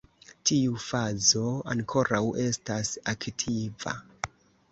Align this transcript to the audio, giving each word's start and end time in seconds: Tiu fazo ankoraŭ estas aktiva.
Tiu 0.49 0.77
fazo 0.83 1.43
ankoraŭ 1.73 2.23
estas 2.45 2.91
aktiva. 3.13 3.97